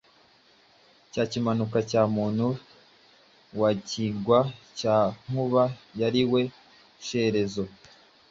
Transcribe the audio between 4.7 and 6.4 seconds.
cya Nkuba, ari